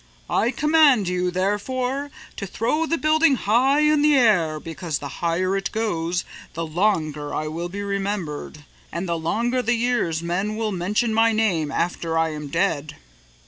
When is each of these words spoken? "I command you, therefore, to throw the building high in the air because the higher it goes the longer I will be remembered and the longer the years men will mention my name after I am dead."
"I 0.31 0.49
command 0.49 1.07
you, 1.07 1.29
therefore, 1.29 2.09
to 2.35 2.47
throw 2.47 2.87
the 2.87 2.97
building 2.97 3.35
high 3.35 3.81
in 3.81 4.01
the 4.01 4.15
air 4.15 4.59
because 4.59 4.97
the 4.97 5.07
higher 5.21 5.55
it 5.55 5.71
goes 5.71 6.25
the 6.55 6.65
longer 6.65 7.35
I 7.35 7.47
will 7.47 7.69
be 7.69 7.83
remembered 7.83 8.65
and 8.91 9.07
the 9.07 9.15
longer 9.19 9.61
the 9.61 9.75
years 9.75 10.23
men 10.23 10.55
will 10.55 10.71
mention 10.71 11.13
my 11.13 11.33
name 11.33 11.71
after 11.71 12.17
I 12.17 12.29
am 12.29 12.47
dead." 12.47 12.95